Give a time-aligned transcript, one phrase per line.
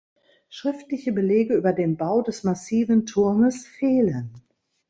[0.49, 4.33] Schriftliche Belege über den Bau des massiven Turmes fehlen.